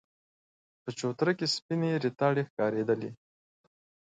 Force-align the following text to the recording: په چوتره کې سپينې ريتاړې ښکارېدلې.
په 0.81 0.89
چوتره 0.99 1.31
کې 1.37 1.45
سپينې 1.55 1.89
ريتاړې 2.03 2.43
ښکارېدلې. 2.49 3.11